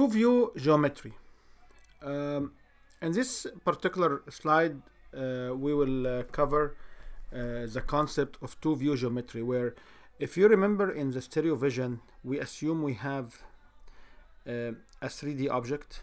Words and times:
two 0.00 0.08
view 0.08 0.50
geometry. 0.56 1.12
Um, 2.02 2.52
in 3.02 3.12
this 3.12 3.46
particular 3.66 4.22
slide, 4.30 4.76
uh, 5.14 5.54
we 5.54 5.74
will 5.74 6.06
uh, 6.06 6.22
cover 6.32 6.64
uh, 6.72 7.66
the 7.76 7.82
concept 7.86 8.38
of 8.40 8.58
two 8.62 8.74
view 8.76 8.96
geometry 8.96 9.42
where 9.42 9.74
if 10.18 10.38
you 10.38 10.48
remember 10.48 10.90
in 10.90 11.10
the 11.10 11.20
stereo 11.20 11.54
vision, 11.54 12.00
we 12.24 12.38
assume 12.40 12.82
we 12.82 12.94
have 12.94 13.42
uh, 14.48 14.72
a 15.06 15.08
3D 15.18 15.50
object 15.50 16.02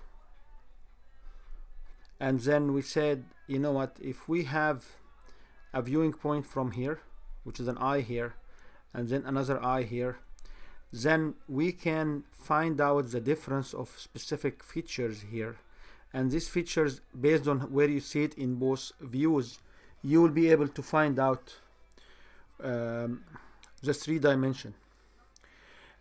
and 2.20 2.42
then 2.42 2.74
we 2.74 2.84
said 2.84 3.24
you 3.48 3.58
know 3.58 3.72
what 3.72 3.98
if 4.00 4.30
we 4.30 4.44
have 4.44 4.78
a 5.74 5.82
viewing 5.82 6.14
point 6.14 6.46
from 6.46 6.72
here 6.72 7.00
which 7.44 7.60
is 7.60 7.68
an 7.68 7.78
eye 7.80 8.02
here 8.02 8.36
and 8.94 9.10
then 9.10 9.24
another 9.26 9.58
eye 9.64 9.84
here 9.84 10.18
then 10.92 11.36
we 11.48 11.72
can 11.72 12.24
find 12.32 12.80
out 12.80 13.12
the 13.12 13.20
difference 13.20 13.74
of 13.74 13.90
specific 13.98 14.64
features 14.64 15.26
here. 15.32 15.58
And 16.14 16.32
these 16.32 16.48
features 16.48 17.02
based 17.20 17.48
on 17.48 17.72
where 17.72 17.90
you 17.90 18.00
see 18.00 18.24
it 18.24 18.34
in 18.36 18.56
both 18.56 18.92
views 19.02 19.60
you 20.04 20.22
will 20.22 20.30
be 20.30 20.50
able 20.50 20.68
to 20.68 20.82
find 20.82 21.20
out 21.20 21.56
um, 22.64 23.24
the 23.82 23.94
three 23.94 24.20
dimension. 24.20 24.74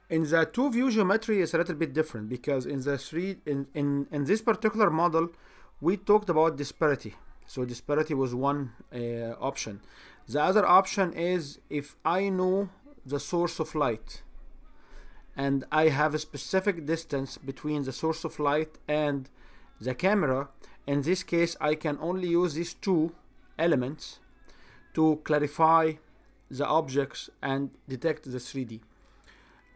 In 0.09 0.23
the 0.23 0.45
two 0.45 0.71
view 0.71 0.91
geometry 0.91 1.41
is 1.41 1.53
a 1.55 1.59
little 1.59 1.75
bit 1.75 1.93
different 1.93 2.29
because 2.29 2.65
in 2.67 2.81
the 2.83 2.97
three 2.97 3.39
in, 3.45 3.67
in 3.75 4.07
in 4.13 4.25
this 4.25 4.41
particular 4.41 4.91
model 4.91 5.29
we 5.81 5.97
talked 5.97 6.29
about 6.31 6.57
disparity. 6.57 7.15
So 7.47 7.65
disparity 7.65 8.15
was 8.15 8.35
one 8.35 8.73
uh, 8.93 9.35
option. 9.41 9.81
The 10.29 10.43
other 10.43 10.67
option 10.67 11.13
is 11.13 11.59
if 11.71 11.97
i 12.05 12.29
know 12.29 12.69
the 13.05 13.21
source 13.21 13.61
of 13.61 13.75
light 13.75 14.23
and 15.37 15.65
i 15.71 15.89
have 15.89 16.15
a 16.15 16.19
specific 16.19 16.87
distance 16.87 17.39
between 17.39 17.83
the 17.83 17.93
source 17.93 18.25
of 18.25 18.39
light 18.39 18.79
and 18.89 19.29
the 19.81 19.95
camera 19.95 20.49
in 20.87 21.03
this 21.03 21.23
case 21.23 21.57
i 21.61 21.75
can 21.75 21.99
only 22.01 22.29
use 22.29 22.55
these 22.55 22.75
two 22.75 23.13
elements 23.59 24.19
to 24.95 25.21
clarify 25.25 25.93
the 26.51 26.67
objects 26.67 27.29
and 27.43 27.71
detect 27.89 28.25
the 28.25 28.39
3d 28.39 28.81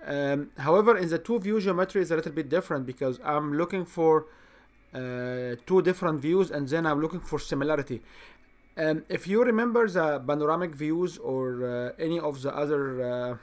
um, 0.06 0.50
however 0.58 0.96
in 0.96 1.08
the 1.08 1.18
two 1.18 1.38
view 1.38 1.60
geometry 1.60 2.00
is 2.00 2.10
a 2.10 2.16
little 2.16 2.32
bit 2.32 2.48
different 2.48 2.86
because 2.86 3.18
i'm 3.24 3.52
looking 3.52 3.84
for 3.84 4.26
uh, 4.92 5.54
two 5.66 5.82
different 5.82 6.20
views 6.20 6.50
and 6.50 6.68
then 6.68 6.84
I'm 6.84 7.00
looking 7.00 7.20
for 7.20 7.38
similarity. 7.38 8.02
Um, 8.76 9.04
if 9.08 9.26
you 9.26 9.44
remember 9.44 9.88
the 9.88 10.20
panoramic 10.20 10.74
views 10.74 11.18
or 11.18 11.64
uh, 11.64 11.92
any 11.98 12.18
of 12.18 12.42
the 12.42 12.54
other 12.54 12.82
uh, 13.02 13.36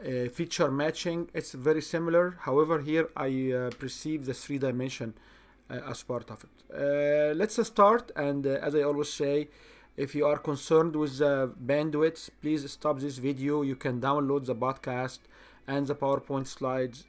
uh 0.00 0.28
feature 0.28 0.70
matching, 0.70 1.28
it's 1.34 1.52
very 1.52 1.82
similar. 1.82 2.36
However, 2.40 2.80
here 2.80 3.08
I 3.16 3.52
uh, 3.52 3.70
perceive 3.70 4.26
the 4.26 4.34
three 4.34 4.58
dimension 4.58 5.14
uh, 5.70 5.80
as 5.90 6.02
part 6.02 6.30
of 6.30 6.44
it. 6.44 7.36
let's 7.36 7.64
start 7.66 8.12
and 8.16 8.46
as 8.46 8.74
I 8.74 8.82
always 8.82 9.12
say, 9.12 9.48
if 9.96 10.14
you 10.14 10.26
are 10.26 10.38
concerned 10.38 10.94
with 10.94 11.18
the 11.18 11.52
bandwidth, 11.66 12.30
please 12.40 12.70
stop 12.70 13.00
this 13.00 13.18
video. 13.18 13.62
You 13.62 13.76
can 13.76 14.00
download 14.00 14.46
the 14.46 14.54
podcast 14.54 15.18
and 15.66 15.86
the 15.86 15.94
PowerPoint 15.94 16.46
slides 16.46 17.04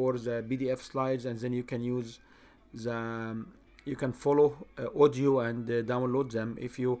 or 0.00 0.18
the 0.18 0.44
PDF 0.48 0.80
slides 0.80 1.24
and 1.26 1.38
then 1.38 1.52
you 1.52 1.62
can 1.62 1.82
use 1.82 2.18
the 2.74 2.92
um, 2.92 3.52
you 3.84 3.96
can 3.96 4.12
follow 4.12 4.66
uh, 4.78 4.86
audio 5.02 5.40
and 5.40 5.70
uh, 5.70 5.82
download 5.82 6.30
them 6.32 6.56
if 6.60 6.78
you 6.78 7.00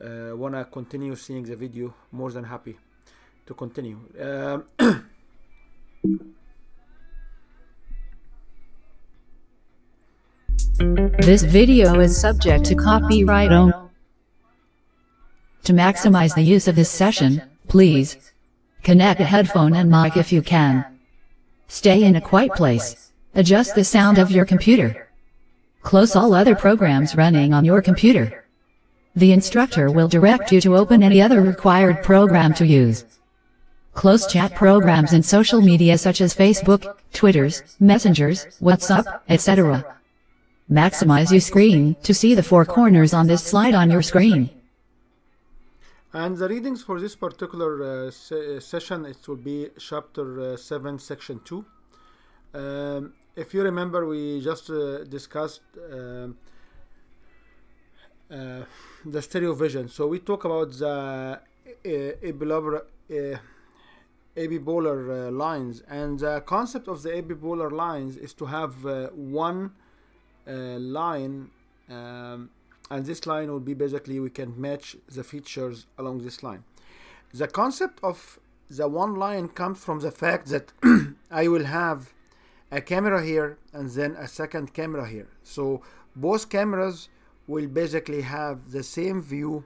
uh, 0.00 0.34
want 0.34 0.54
to 0.54 0.64
continue 0.64 1.14
seeing 1.14 1.44
the 1.44 1.56
video 1.56 1.94
more 2.12 2.30
than 2.30 2.44
happy 2.44 2.76
to 3.46 3.54
continue. 3.54 3.98
Um, 4.20 4.64
this 11.20 11.42
video 11.42 12.00
is 12.00 12.20
subject 12.20 12.64
to 12.66 12.74
copyright 12.74 13.50
to 15.64 15.72
maximize 15.72 16.34
the 16.34 16.42
use 16.42 16.68
of 16.68 16.76
this 16.76 16.90
session 16.90 17.42
please 17.68 18.32
connect 18.82 19.20
a 19.20 19.24
headphone 19.24 19.74
and 19.74 19.90
mic 19.90 20.16
if 20.16 20.32
you 20.32 20.42
can. 20.42 20.84
Stay 21.68 22.02
in 22.04 22.16
a 22.16 22.20
quiet 22.20 22.52
place. 22.52 23.12
Adjust 23.34 23.74
the 23.74 23.84
sound 23.84 24.18
of 24.18 24.30
your 24.30 24.44
computer. 24.44 25.08
Close 25.82 26.14
all 26.14 26.34
other 26.34 26.54
programs 26.54 27.16
running 27.16 27.52
on 27.52 27.64
your 27.64 27.82
computer. 27.82 28.44
The 29.16 29.32
instructor 29.32 29.90
will 29.90 30.08
direct 30.08 30.52
you 30.52 30.60
to 30.60 30.76
open 30.76 31.02
any 31.02 31.20
other 31.20 31.40
required 31.40 32.02
program 32.02 32.54
to 32.54 32.66
use. 32.66 33.04
Close 33.94 34.26
chat 34.26 34.54
programs 34.54 35.12
and 35.12 35.24
social 35.24 35.60
media 35.60 35.96
such 35.96 36.20
as 36.20 36.34
Facebook, 36.34 36.96
Twitters, 37.12 37.62
Messengers, 37.80 38.46
WhatsApp, 38.60 39.20
etc. 39.28 39.84
Maximize 40.70 41.30
your 41.30 41.40
screen 41.40 41.96
to 42.02 42.12
see 42.12 42.34
the 42.34 42.42
four 42.42 42.64
corners 42.64 43.14
on 43.14 43.26
this 43.26 43.42
slide 43.42 43.74
on 43.74 43.90
your 43.90 44.02
screen. 44.02 44.50
And 46.12 46.36
the 46.36 46.48
readings 46.48 46.82
for 46.82 47.00
this 47.00 47.16
particular 47.16 48.06
uh, 48.06 48.10
se 48.10 48.56
uh, 48.56 48.60
session, 48.60 49.04
it 49.04 49.26
will 49.26 49.36
be 49.36 49.68
chapter 49.78 50.52
uh, 50.52 50.56
7, 50.56 50.98
section 50.98 51.40
2. 51.44 51.64
Um, 52.54 53.12
if 53.34 53.52
you 53.52 53.62
remember, 53.62 54.06
we 54.06 54.40
just 54.40 54.70
uh, 54.70 55.02
discussed 55.04 55.62
uh, 55.76 56.28
uh, 58.30 58.64
the 59.04 59.20
stereo 59.20 59.54
vision. 59.54 59.88
So 59.88 60.06
we 60.06 60.20
talk 60.20 60.44
about 60.44 60.70
the 60.72 61.40
epipolar, 64.36 64.58
epipolar 64.58 65.28
uh, 65.28 65.30
lines, 65.30 65.82
and 65.88 66.20
the 66.20 66.40
concept 66.40 66.88
of 66.88 67.02
the 67.02 67.10
epipolar 67.10 67.70
lines 67.70 68.16
is 68.16 68.32
to 68.34 68.46
have 68.46 68.86
uh, 68.86 69.08
one 69.08 69.72
line. 70.46 71.50
Um, 71.88 72.50
and 72.90 73.06
this 73.06 73.26
line 73.26 73.50
will 73.50 73.60
be 73.60 73.74
basically 73.74 74.20
we 74.20 74.30
can 74.30 74.60
match 74.60 74.96
the 75.08 75.24
features 75.24 75.86
along 75.98 76.22
this 76.22 76.42
line. 76.42 76.64
The 77.32 77.48
concept 77.48 77.98
of 78.02 78.38
the 78.70 78.88
one 78.88 79.16
line 79.16 79.48
comes 79.48 79.82
from 79.82 80.00
the 80.00 80.10
fact 80.10 80.46
that 80.48 80.72
I 81.30 81.48
will 81.48 81.64
have 81.64 82.12
a 82.70 82.80
camera 82.80 83.24
here 83.24 83.58
and 83.72 83.90
then 83.90 84.12
a 84.12 84.26
second 84.26 84.74
camera 84.74 85.06
here 85.08 85.28
so 85.42 85.82
both 86.16 86.48
cameras 86.48 87.08
will 87.46 87.66
basically 87.66 88.22
have 88.22 88.72
the 88.72 88.82
same 88.82 89.22
view 89.22 89.64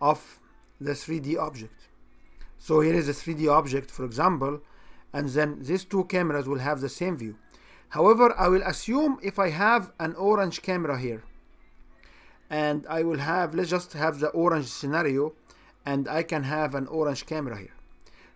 of 0.00 0.38
the 0.80 0.92
3D 0.92 1.38
object 1.38 1.85
so 2.66 2.80
here 2.80 2.96
is 3.02 3.08
a 3.08 3.16
3D 3.20 3.42
object 3.58 3.88
for 3.96 4.04
example 4.10 4.60
and 5.12 5.28
then 5.36 5.50
these 5.68 5.84
two 5.92 6.04
cameras 6.14 6.46
will 6.50 6.62
have 6.68 6.80
the 6.80 6.92
same 7.00 7.16
view 7.16 7.34
however 7.96 8.26
I 8.44 8.48
will 8.48 8.64
assume 8.72 9.18
if 9.22 9.38
I 9.46 9.50
have 9.50 9.92
an 10.06 10.14
orange 10.14 10.62
camera 10.62 10.98
here 11.06 11.22
and 12.50 12.86
I 12.98 13.00
will 13.08 13.22
have 13.32 13.54
let's 13.54 13.70
just 13.70 13.92
have 14.04 14.20
the 14.20 14.30
orange 14.44 14.68
scenario 14.80 15.32
and 15.84 16.08
I 16.08 16.22
can 16.22 16.44
have 16.56 16.74
an 16.74 16.86
orange 16.88 17.26
camera 17.26 17.58
here 17.64 17.76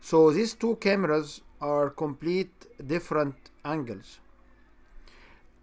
so 0.01 0.31
these 0.31 0.55
two 0.55 0.77
cameras 0.77 1.43
are 1.61 1.91
complete 1.91 2.67
different 2.87 3.35
angles. 3.65 4.19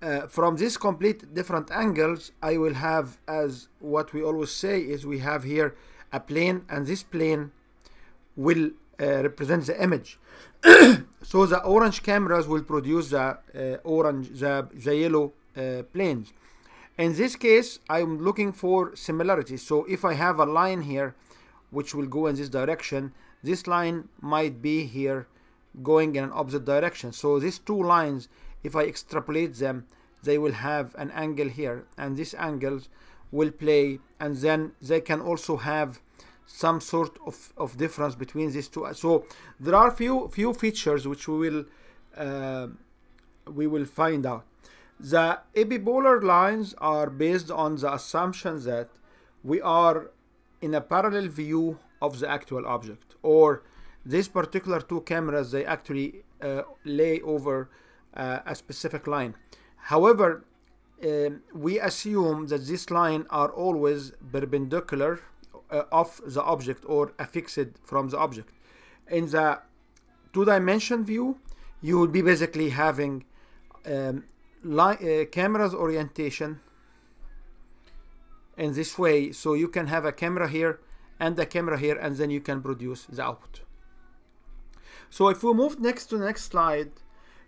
Uh, 0.02 0.28
from 0.28 0.58
this 0.58 0.78
complete 0.78 1.34
different 1.34 1.72
angles, 1.72 2.32
I 2.42 2.58
will 2.58 2.76
have 2.76 3.18
as 3.28 3.68
what 3.80 4.14
we 4.14 4.22
always 4.22 4.52
say 4.52 4.82
is 4.82 5.06
we 5.08 5.20
have 5.20 5.44
here 5.44 5.76
a 6.14 6.20
plane 6.20 6.66
and 6.70 6.86
this 6.86 7.02
plane 7.02 7.52
will 8.38 8.72
uh, 9.02 9.24
represent 9.24 9.66
the 9.66 9.84
image. 9.84 10.18
so 11.22 11.46
the 11.46 11.62
orange 11.64 12.02
cameras 12.04 12.48
will 12.48 12.64
produce 12.64 13.10
the 13.10 13.20
uh, 13.20 13.78
orange, 13.84 14.30
the, 14.40 14.68
the 14.74 14.96
yellow 14.96 15.34
uh, 15.58 15.84
planes. 15.92 16.32
In 16.98 17.16
this 17.16 17.36
case, 17.36 17.80
I'm 17.90 18.24
looking 18.24 18.54
for 18.54 18.96
similarity. 18.96 19.58
So 19.58 19.84
if 19.86 20.06
I 20.06 20.14
have 20.14 20.40
a 20.40 20.46
line 20.46 20.84
here, 20.84 21.16
which 21.70 21.94
will 21.94 22.08
go 22.08 22.28
in 22.28 22.36
this 22.36 22.50
direction, 22.50 23.14
this 23.44 23.68
line 23.68 24.10
might 24.22 24.62
be 24.62 24.86
here 24.86 25.28
going 25.84 26.16
in 26.16 26.24
an 26.24 26.32
opposite 26.34 26.66
direction. 26.66 27.12
So 27.12 27.40
these 27.40 27.60
two 27.60 27.82
lines, 27.82 28.30
if 28.64 28.76
I 28.76 28.84
extrapolate 28.84 29.56
them, 29.56 29.86
they 30.24 30.38
will 30.38 30.54
have 30.54 30.96
an 30.96 31.12
angle 31.12 31.50
here 31.50 31.86
and 31.98 32.18
these 32.18 32.34
angles 32.34 32.90
will 33.32 33.52
play 33.52 34.00
and 34.20 34.38
then 34.38 34.72
they 34.82 35.02
can 35.02 35.22
also 35.22 35.58
have 35.58 36.00
some 36.48 36.82
sort 36.82 37.20
of, 37.28 37.54
of 37.58 37.78
difference 37.78 38.16
between 38.16 38.52
these 38.52 38.68
two. 38.68 38.88
So 38.94 39.26
there 39.60 39.76
are 39.76 39.92
few 39.92 40.30
few 40.30 40.54
features 40.54 41.08
which 41.08 41.28
we 41.28 41.38
will 41.38 41.66
uh, 42.18 42.68
we 43.54 43.68
will 43.68 43.86
find 43.86 44.26
out. 44.26 44.46
The 45.00 45.40
epipolar 45.54 46.24
lines 46.24 46.74
are 46.80 47.10
based 47.10 47.52
on 47.52 47.76
the 47.76 47.94
assumption 47.94 48.64
that 48.64 48.90
we 49.44 49.62
are 49.62 50.10
in 50.62 50.74
a 50.74 50.82
parallel 50.82 51.28
view 51.28 51.78
of 52.02 52.20
the 52.20 52.28
actual 52.28 52.66
object 52.66 53.16
or 53.22 53.62
these 54.06 54.28
particular 54.28 54.80
two 54.82 55.02
cameras 55.02 55.52
they 55.52 55.66
actually 55.66 56.24
uh, 56.42 56.62
lay 56.84 57.22
over 57.22 57.70
uh, 58.16 58.40
a 58.46 58.56
specific 58.56 59.06
line 59.08 59.36
however 59.78 60.46
um, 61.04 61.42
we 61.54 61.80
assume 61.80 62.48
that 62.48 62.66
this 62.66 62.90
line 62.90 63.26
are 63.30 63.50
always 63.50 64.12
perpendicular 64.32 65.20
uh, 65.72 65.84
of 65.92 66.22
the 66.26 66.44
object 66.44 66.84
or 66.88 67.14
affixed 67.20 67.60
from 67.84 68.10
the 68.10 68.18
object. 68.18 68.50
In 69.10 69.30
the 69.30 69.60
two 70.34 70.46
dimension 70.46 71.04
view 71.04 71.40
you 71.82 72.00
would 72.00 72.12
be 72.12 72.22
basically 72.22 72.70
having 72.70 73.24
um, 73.86 74.24
uh, 74.68 74.96
camera's 75.32 75.74
orientation 75.74 76.60
in 78.58 78.74
this 78.74 78.98
way. 78.98 79.32
So 79.32 79.54
you 79.54 79.68
can 79.68 79.88
have 79.88 80.06
a 80.06 80.12
camera 80.12 80.48
here 80.48 80.80
and 81.20 81.38
a 81.40 81.46
camera 81.46 81.78
here 81.78 81.96
and 81.96 82.16
then 82.16 82.30
you 82.30 82.42
can 82.42 82.62
produce 82.62 83.06
the 83.06 83.24
output. 83.24 83.62
So 85.10 85.30
if 85.30 85.44
we 85.44 85.54
move 85.54 85.80
next 85.80 86.08
to 86.08 86.18
the 86.18 86.26
next 86.26 86.46
slide 86.46 86.92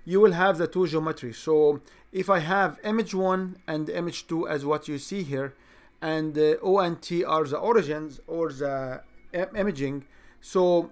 you 0.05 0.19
will 0.19 0.31
have 0.31 0.57
the 0.57 0.67
two 0.67 0.87
geometry 0.87 1.33
so 1.33 1.81
if 2.11 2.29
I 2.29 2.39
have 2.39 2.79
image 2.83 3.13
1 3.13 3.57
and 3.67 3.89
image 3.89 4.27
2 4.27 4.47
as 4.47 4.65
what 4.65 4.87
you 4.87 4.97
see 4.97 5.23
here 5.23 5.53
and 6.01 6.37
uh, 6.37 6.55
O 6.61 6.79
and 6.79 7.01
T 7.01 7.23
are 7.23 7.43
the 7.43 7.57
origins 7.57 8.19
or 8.27 8.51
the 8.51 9.01
im- 9.33 9.55
imaging. 9.55 10.05
So 10.41 10.91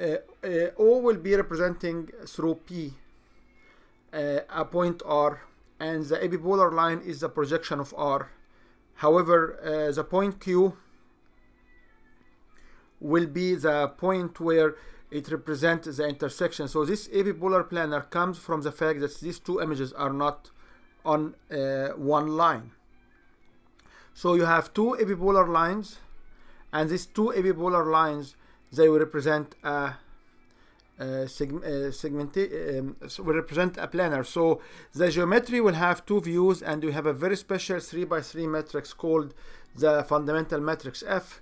uh, 0.00 0.04
uh, 0.44 0.48
O 0.78 0.98
will 0.98 1.16
be 1.16 1.34
representing 1.34 2.10
through 2.26 2.56
P 2.66 2.94
uh, 4.12 4.40
a 4.50 4.64
point 4.64 5.02
R 5.04 5.42
and 5.80 6.04
the 6.04 6.16
epipolar 6.16 6.72
line 6.72 7.00
is 7.04 7.20
the 7.20 7.28
projection 7.28 7.78
of 7.80 7.94
R. 7.96 8.30
However 8.94 9.58
uh, 9.62 9.92
the 9.92 10.04
point 10.04 10.40
Q 10.40 10.76
will 13.00 13.26
be 13.26 13.54
the 13.54 13.88
point 13.88 14.40
where 14.40 14.74
it 15.10 15.30
represents 15.30 15.96
the 15.96 16.06
intersection. 16.06 16.68
So 16.68 16.84
this 16.84 17.08
epipolar 17.08 17.68
planar 17.68 18.10
comes 18.10 18.38
from 18.38 18.62
the 18.62 18.72
fact 18.72 19.00
that 19.00 19.20
these 19.20 19.38
two 19.38 19.60
images 19.60 19.92
are 19.92 20.12
not 20.12 20.50
on 21.04 21.34
uh, 21.50 21.90
one 21.96 22.36
line 22.36 22.72
so 24.20 24.34
you 24.34 24.46
have 24.46 24.74
two 24.74 24.90
epipolar 25.04 25.46
lines 25.60 25.98
and 26.72 26.90
these 26.90 27.06
two 27.06 27.28
epipolar 27.40 27.84
lines 27.98 28.34
they 28.72 28.88
will 28.88 28.98
represent 28.98 29.54
a, 29.62 29.94
a 30.98 31.04
seg- 31.36 31.64
uh, 31.64 31.90
segmenta- 32.00 32.78
um, 32.78 32.96
so 33.06 33.22
will 33.22 33.36
represent 33.36 33.76
a 33.78 33.86
planar. 33.86 34.26
So 34.26 34.60
the 34.92 35.08
geometry 35.08 35.60
will 35.60 35.78
have 35.86 36.04
two 36.04 36.20
views 36.20 36.62
and 36.62 36.82
you 36.82 36.90
have 36.90 37.06
a 37.06 37.12
very 37.12 37.36
special 37.36 37.78
3 37.78 38.04
by 38.06 38.20
3 38.20 38.48
matrix 38.48 38.92
called 38.92 39.34
the 39.76 40.02
fundamental 40.02 40.60
matrix 40.60 41.04
f 41.06 41.40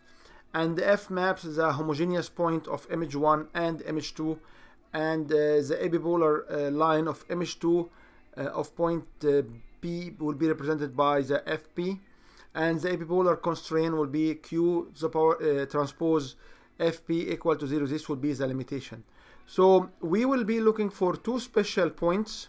and 0.53 0.77
the 0.77 0.87
f 0.87 1.09
maps 1.09 1.45
the 1.45 1.73
homogeneous 1.73 2.29
point 2.29 2.69
of 2.69 2.87
image 2.91 3.17
1 3.17 3.49
and 3.55 3.81
image 3.93 4.15
2 4.15 4.39
and 4.93 5.33
uh, 5.33 5.37
the 5.71 5.79
epipolar 5.83 6.35
uh, 6.51 6.71
line 6.71 7.09
of 7.09 7.25
image 7.31 7.59
2 7.59 7.89
uh, 8.37 8.41
of 8.61 8.77
point 8.77 9.07
uh, 9.25 9.41
p 9.81 10.13
will 10.19 10.35
be 10.35 10.47
represented 10.47 10.95
by 10.95 11.23
the 11.23 11.43
fp 11.47 11.99
and 12.57 12.81
the 12.81 12.89
epipolar 12.89 13.41
constraint 13.41 13.95
will 13.95 14.13
be 14.21 14.35
q 14.37 14.91
the 14.99 15.09
power 15.09 15.35
uh, 15.37 15.67
transpose 15.67 16.35
fp 16.81 17.11
equal 17.35 17.55
to 17.55 17.67
0 17.67 17.87
this 17.87 18.09
would 18.09 18.21
be 18.21 18.33
the 18.33 18.47
limitation. 18.47 19.05
So 19.47 19.91
we 20.01 20.25
will 20.25 20.45
be 20.45 20.59
looking 20.61 20.91
for 20.91 21.15
two 21.17 21.39
special 21.39 21.91
points 21.91 22.49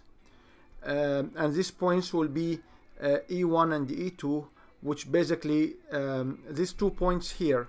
um, 0.83 1.31
and 1.35 1.53
these 1.53 1.71
points 1.71 2.13
will 2.13 2.29
be 2.29 2.59
uh, 3.01 3.17
e1 3.29 3.75
and 3.75 3.87
e2 3.87 4.47
which 4.81 5.11
basically 5.11 5.75
um, 5.91 6.39
these 6.49 6.73
two 6.73 6.89
points 6.89 7.31
here 7.31 7.67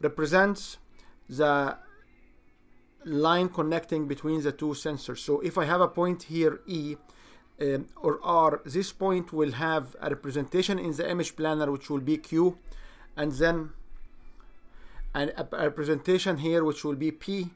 represents 0.00 0.78
the 1.28 1.76
line 3.04 3.48
connecting 3.48 4.06
between 4.08 4.42
the 4.42 4.52
two 4.52 4.72
sensors. 4.84 5.18
So 5.18 5.40
if 5.40 5.56
I 5.56 5.64
have 5.64 5.80
a 5.80 5.88
point 5.88 6.24
here 6.24 6.60
e 6.66 6.96
um, 7.60 7.86
or 7.96 8.20
R, 8.22 8.60
this 8.64 8.92
point 8.92 9.32
will 9.32 9.52
have 9.52 9.96
a 10.00 10.10
representation 10.10 10.78
in 10.78 10.92
the 10.92 11.08
image 11.08 11.36
planar 11.36 11.70
which 11.70 11.88
will 11.88 12.00
be 12.00 12.16
Q, 12.16 12.58
and 13.16 13.32
then 13.32 13.70
an, 15.14 15.32
a, 15.36 15.46
a 15.52 15.64
representation 15.64 16.38
here 16.38 16.64
which 16.64 16.84
will 16.84 16.96
be 16.96 17.10
P. 17.10 17.50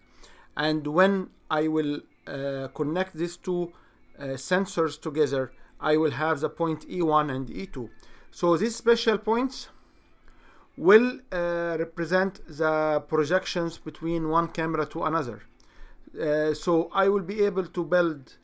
And 0.57 0.87
when 0.87 1.31
I 1.51 1.69
will 1.69 2.01
uh, 2.27 2.69
connect 2.75 3.15
these 3.15 3.37
two 3.37 3.73
uh, 4.19 4.25
sensors 4.35 5.01
together, 5.01 5.53
I 5.81 5.97
will 5.97 6.13
have 6.13 6.41
the 6.41 6.51
point 6.51 6.89
E1 6.89 7.35
and 7.35 7.49
E2. 7.49 7.89
So 8.31 8.57
these 8.57 8.77
special 8.77 9.19
points 9.19 9.69
will 10.77 11.19
uh, 11.33 11.77
represent 11.79 12.41
the 12.47 13.03
projections 13.09 13.79
between 13.79 14.29
one 14.29 14.49
camera 14.49 14.87
to 14.87 15.05
another. 15.05 15.43
Uh, 16.21 16.55
so 16.55 16.91
I 16.93 17.09
will 17.09 17.23
be 17.23 17.43
able 17.45 17.67
to 17.67 17.85
build 17.85 18.37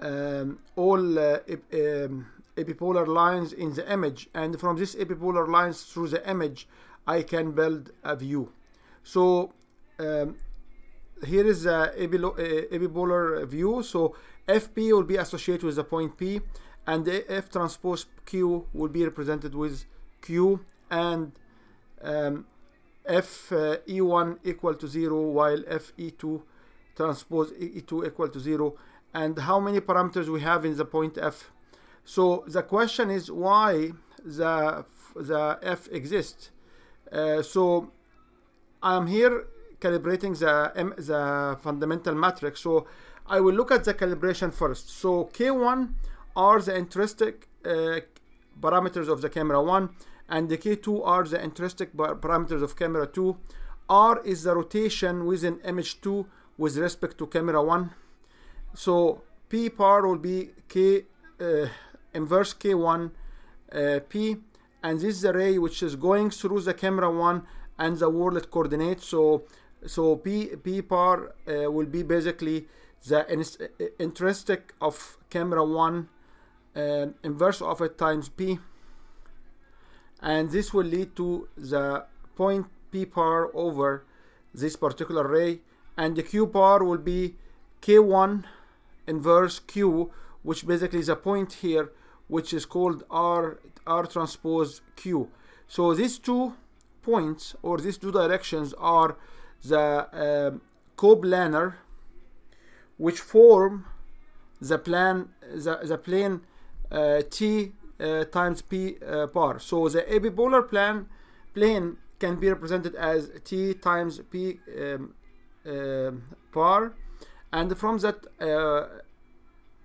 um, 0.00 0.58
all 0.76 1.18
uh, 1.18 1.38
um, 1.72 2.26
epipolar 2.56 3.06
lines 3.06 3.52
in 3.52 3.74
the 3.74 3.90
image. 3.92 4.28
And 4.34 4.58
from 4.58 4.76
these 4.76 4.94
epipolar 4.94 5.48
lines 5.48 5.82
through 5.84 6.08
the 6.08 6.28
image 6.28 6.68
I 7.06 7.22
can 7.22 7.52
build 7.52 7.90
a 8.02 8.16
view. 8.16 8.52
So 9.04 9.52
um, 9.98 10.36
here 11.24 11.46
is 11.46 11.66
epilo- 11.66 12.38
uh, 12.38 12.66
epipolar 12.76 13.46
view. 13.46 13.82
So 13.82 14.16
FP 14.48 14.92
will 14.92 15.04
be 15.04 15.16
associated 15.16 15.64
with 15.64 15.76
the 15.76 15.84
point 15.84 16.16
P 16.16 16.40
and 16.86 17.04
the 17.04 17.30
F 17.30 17.50
transpose 17.50 18.06
Q 18.24 18.66
will 18.72 18.88
be 18.88 19.04
represented 19.04 19.54
with 19.54 19.84
Q. 20.22 20.60
And 20.90 21.32
um, 22.02 22.46
F 23.06 23.52
uh, 23.52 23.76
E1 23.86 24.38
equal 24.44 24.74
to 24.74 24.88
0 24.88 25.20
while 25.30 25.62
F 25.68 25.92
E2 25.96 26.42
transpose 26.96 27.52
E2 27.52 28.06
equal 28.06 28.28
to 28.28 28.40
0 28.40 28.74
and 29.20 29.38
how 29.48 29.58
many 29.58 29.80
parameters 29.80 30.28
we 30.28 30.40
have 30.42 30.64
in 30.68 30.76
the 30.76 30.84
point 30.84 31.14
f. 31.16 31.50
So 32.04 32.44
the 32.46 32.62
question 32.62 33.10
is 33.18 33.24
why 33.44 33.92
the 34.38 34.84
the 35.30 35.42
f 35.62 35.88
exists. 36.00 36.50
Uh, 37.10 37.40
so 37.54 37.62
i'm 38.82 39.06
here 39.16 39.36
calibrating 39.84 40.32
the 40.44 40.54
the 41.10 41.22
fundamental 41.66 42.14
matrix. 42.24 42.54
So 42.66 42.72
i 43.36 43.38
will 43.40 43.56
look 43.60 43.70
at 43.76 43.82
the 43.88 43.94
calibration 44.02 44.50
first. 44.62 44.84
So 45.02 45.10
k1 45.38 45.78
are 46.46 46.60
the 46.60 46.74
intrinsic 46.82 47.48
uh, 47.64 48.00
parameters 48.60 49.08
of 49.14 49.18
the 49.22 49.30
camera 49.30 49.60
1 49.62 49.88
and 50.28 50.48
the 50.50 50.58
k2 50.58 50.86
are 51.12 51.24
the 51.32 51.40
intrinsic 51.48 51.88
parameters 51.96 52.62
of 52.66 52.76
camera 52.82 53.06
2 53.06 53.36
r 53.88 54.14
is 54.32 54.42
the 54.46 54.54
rotation 54.60 55.24
within 55.30 55.54
image 55.72 55.92
2 56.00 56.26
with 56.58 56.74
respect 56.86 57.16
to 57.18 57.26
camera 57.26 57.62
1 57.62 57.90
so 58.76 59.22
p 59.48 59.68
par 59.70 60.06
will 60.06 60.22
be 60.30 60.50
k 60.68 61.04
uh, 61.40 61.66
inverse 62.14 62.54
k1 62.54 63.10
uh, 63.72 64.00
p 64.08 64.36
and 64.82 65.00
this 65.00 65.16
is 65.16 65.22
the 65.22 65.32
ray 65.32 65.58
which 65.58 65.82
is 65.82 65.96
going 65.96 66.30
through 66.30 66.60
the 66.60 66.74
camera 66.74 67.10
1 67.10 67.42
and 67.78 67.98
the 67.98 68.10
world 68.10 68.50
coordinate 68.50 69.00
so 69.00 69.44
so 69.86 70.16
p 70.16 70.46
p 70.64 70.82
par 70.82 71.32
uh, 71.48 71.70
will 71.70 71.90
be 71.98 72.02
basically 72.02 72.66
the 73.08 73.20
in- 73.32 73.90
intrinsic 73.98 74.74
of 74.80 75.18
camera 75.30 75.64
1 75.64 76.08
uh, 76.76 77.06
inverse 77.24 77.62
of 77.62 77.80
it 77.80 77.96
times 77.98 78.28
p. 78.28 78.58
And 80.20 80.50
this 80.50 80.72
will 80.72 80.84
lead 80.86 81.16
to 81.16 81.48
the 81.56 82.04
point 82.36 82.66
p 82.90 83.06
par 83.06 83.50
over 83.54 84.04
this 84.54 84.76
particular 84.76 85.26
ray. 85.26 85.60
And 85.96 86.16
the 86.16 86.22
q 86.22 86.46
par 86.46 86.84
will 86.84 86.98
be 86.98 87.36
k1 87.80 88.44
inverse 89.06 89.58
q 89.60 90.10
which 90.42 90.66
basically 90.66 91.00
is 91.00 91.08
a 91.08 91.16
point 91.16 91.54
here 91.54 91.90
which 92.28 92.52
is 92.52 92.64
called 92.66 93.04
r 93.10 93.58
r 93.86 94.06
transpose 94.06 94.80
q. 94.96 95.28
So 95.68 95.94
these 95.94 96.18
two 96.18 96.54
points 97.02 97.54
or 97.62 97.78
these 97.78 97.98
two 97.98 98.12
directions 98.12 98.74
are 98.78 99.16
the 99.62 99.86
um, 100.12 100.60
coplanar 100.96 101.74
which 102.96 103.20
form 103.20 103.84
the 104.60 104.78
plan 104.78 105.28
the, 105.40 105.78
the 105.82 105.98
plane 105.98 106.40
uh, 106.90 107.20
t 107.30 107.72
uh, 108.00 108.24
times 108.24 108.62
p 108.62 108.96
uh, 108.96 109.26
par 109.26 109.58
so 109.58 109.88
the 109.88 110.02
epipolar 110.02 110.68
plan 110.68 111.06
plane 111.54 111.96
can 112.18 112.36
be 112.36 112.48
represented 112.48 112.94
as 112.94 113.30
t 113.44 113.74
times 113.74 114.20
p 114.30 114.58
um, 114.80 115.14
par 116.52 116.94
and 117.52 117.76
from 117.76 117.98
that 117.98 118.26
uh, 118.40 118.86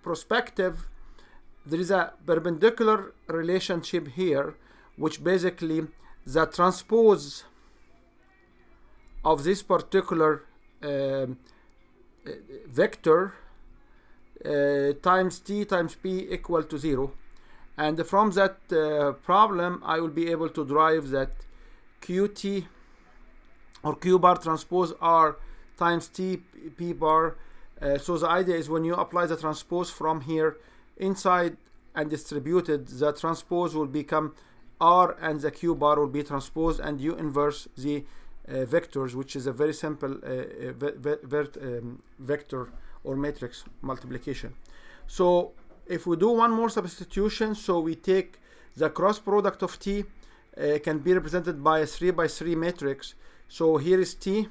perspective 0.03 0.87
there 1.65 1.79
is 1.79 1.91
a 1.91 2.13
perpendicular 2.25 3.13
relationship 3.27 4.07
here 4.09 4.55
which 4.97 5.23
basically 5.23 5.87
the 6.25 6.45
transpose 6.45 7.43
of 9.23 9.43
this 9.43 9.61
particular 9.61 10.43
uh, 10.83 11.27
vector 12.67 13.33
uh, 14.43 14.93
times 15.03 15.39
t 15.39 15.65
times 15.65 15.95
p 15.95 16.27
equal 16.31 16.63
to 16.63 16.77
0 16.77 17.11
and 17.77 18.05
from 18.05 18.31
that 18.31 18.57
uh, 18.71 19.11
problem 19.23 19.81
I 19.85 19.99
will 19.99 20.15
be 20.21 20.29
able 20.31 20.49
to 20.49 20.65
derive 20.65 21.09
that 21.09 21.31
qt 22.01 22.65
or 23.83 23.95
q 23.95 24.17
bar 24.17 24.37
transpose 24.37 24.93
r 24.99 25.37
times 25.77 26.07
t 26.07 26.37
p 26.77 26.93
bar 26.93 27.27
uh, 27.27 27.33
so 27.97 28.17
the 28.17 28.29
idea 28.29 28.55
is 28.55 28.69
when 28.69 28.83
you 28.83 28.93
apply 28.95 29.25
the 29.25 29.37
transpose 29.37 29.89
from 29.89 30.21
here 30.21 30.57
inside 30.97 31.57
and 31.95 32.09
distributed 32.09 32.87
the 32.87 33.11
transpose 33.13 33.75
will 33.75 33.87
become 33.87 34.33
r 34.79 35.15
and 35.21 35.41
the 35.41 35.51
q 35.51 35.75
bar 35.75 35.99
will 35.99 36.07
be 36.07 36.23
transposed 36.23 36.79
and 36.79 37.01
you 37.01 37.15
inverse 37.15 37.67
the 37.77 38.03
uh, 38.47 38.53
vectors 38.75 39.13
which 39.13 39.35
is 39.35 39.45
a 39.47 39.51
very 39.51 39.73
simple 39.73 40.13
uh, 40.23 40.71
ve- 40.73 41.17
ve- 41.23 41.59
um, 41.61 42.01
vector 42.19 42.69
or 43.03 43.15
matrix 43.15 43.63
multiplication 43.81 44.53
so 45.07 45.53
if 45.91 46.07
we 46.07 46.15
do 46.15 46.29
one 46.29 46.51
more 46.51 46.69
substitution, 46.69 47.53
so 47.53 47.79
we 47.79 47.95
take 47.95 48.39
the 48.77 48.89
cross 48.89 49.19
product 49.19 49.61
of 49.61 49.77
t 49.77 50.05
uh, 50.57 50.79
can 50.83 50.99
be 50.99 51.13
represented 51.13 51.61
by 51.63 51.79
a 51.79 51.85
3 51.85 52.11
by 52.11 52.27
3 52.27 52.55
matrix. 52.55 53.15
So 53.49 53.77
here 53.77 53.99
is 53.99 54.13
t 54.15 54.47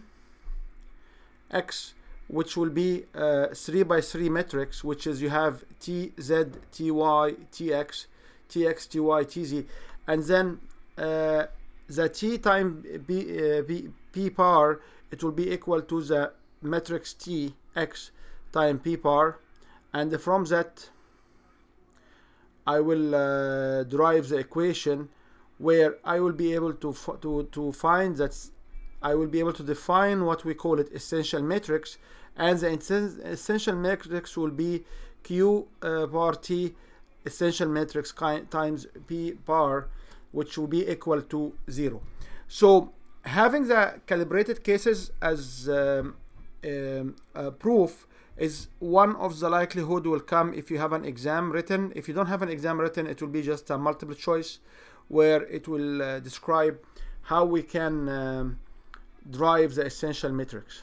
x 1.50 1.94
which 2.30 2.56
will 2.56 2.70
be 2.70 3.04
a 3.12 3.52
3 3.52 3.82
by 3.82 4.00
3 4.00 4.28
matrix 4.28 4.84
which 4.84 5.06
is 5.06 5.20
you 5.20 5.28
have 5.28 5.64
t 5.80 6.12
z 6.20 6.44
t 6.70 6.90
y 6.90 7.34
t 7.50 7.72
x 7.72 8.06
t 8.48 8.66
x 8.66 8.86
t 8.86 9.00
y 9.00 9.24
t 9.24 9.44
z. 9.44 9.66
And 10.06 10.22
then 10.22 10.60
uh, 10.96 11.46
the 11.88 12.08
t 12.08 12.38
time 12.38 12.84
b, 13.06 13.58
uh, 13.58 13.62
b, 13.62 13.88
p 14.12 14.30
it 15.10 15.22
will 15.24 15.32
be 15.32 15.52
equal 15.52 15.82
to 15.82 16.02
the 16.02 16.32
matrix 16.62 17.14
t 17.14 17.54
x 17.74 18.12
time 18.52 18.78
p 18.78 18.96
power. 18.96 19.40
And 19.92 20.20
from 20.20 20.44
that 20.46 20.88
I 22.64 22.78
will 22.78 23.14
uh, 23.14 23.82
derive 23.84 24.28
the 24.28 24.38
equation 24.38 25.08
where 25.58 25.96
I 26.04 26.20
will 26.20 26.32
be 26.32 26.54
able 26.54 26.74
to 26.74 26.94
to 27.22 27.48
to 27.50 27.72
find 27.72 28.16
that 28.18 28.34
I 29.02 29.14
will 29.14 29.28
be 29.28 29.38
able 29.38 29.52
to 29.54 29.62
define 29.62 30.24
what 30.24 30.44
we 30.44 30.54
call 30.54 30.78
it 30.78 30.92
essential 30.92 31.42
matrix 31.42 31.98
and 32.36 32.58
the 32.58 32.68
essential 33.24 33.74
matrix 33.74 34.36
will 34.36 34.50
be 34.50 34.84
q 35.22 35.68
uh, 35.82 36.06
bar 36.06 36.34
t 36.34 36.74
essential 37.26 37.68
matrix 37.68 38.12
times 38.50 38.86
p 39.06 39.32
bar 39.32 39.88
which 40.32 40.56
will 40.56 40.66
be 40.66 40.88
equal 40.88 41.20
to 41.22 41.52
zero. 41.70 42.00
So 42.48 42.92
having 43.24 43.68
the 43.68 44.00
calibrated 44.06 44.62
cases 44.64 45.10
as 45.20 45.68
um, 45.68 46.16
um, 46.64 47.16
proof 47.58 48.06
is 48.36 48.68
one 48.78 49.16
of 49.16 49.38
the 49.40 49.50
likelihood 49.50 50.06
will 50.06 50.20
come 50.20 50.54
if 50.54 50.70
you 50.70 50.78
have 50.78 50.92
an 50.92 51.04
exam 51.04 51.52
written. 51.52 51.92
If 51.94 52.08
you 52.08 52.14
don't 52.14 52.26
have 52.26 52.42
an 52.42 52.48
exam 52.48 52.80
written 52.80 53.06
it 53.06 53.20
will 53.20 53.28
be 53.28 53.42
just 53.42 53.68
a 53.70 53.76
multiple 53.76 54.14
choice 54.14 54.58
where 55.08 55.42
it 55.42 55.66
will 55.66 56.00
uh, 56.00 56.20
describe 56.20 56.78
how 57.22 57.44
we 57.44 57.62
can 57.62 58.08
um, 58.08 58.58
drive 59.28 59.74
the 59.74 59.84
essential 59.84 60.30
matrix 60.30 60.82